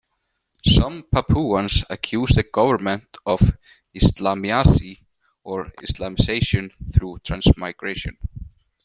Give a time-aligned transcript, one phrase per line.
[0.65, 3.39] Some Papuans accuse the government of
[3.95, 4.97] "Islamisasi",
[5.43, 8.17] or Islamisation through transmigration.